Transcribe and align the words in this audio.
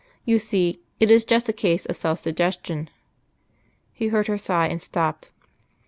You 0.25 0.39
see, 0.39 0.81
it 0.99 1.11
is 1.11 1.25
just 1.25 1.47
a 1.47 1.53
case 1.53 1.85
of 1.85 1.95
self 1.95 2.17
suggestion." 2.17 2.89
He 3.93 4.07
heard 4.07 4.25
her 4.25 4.37
sigh, 4.39 4.65
and 4.67 4.81
stopped. 4.81 5.29